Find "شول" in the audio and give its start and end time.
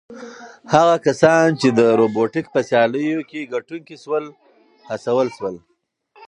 4.03-4.23, 5.37-5.55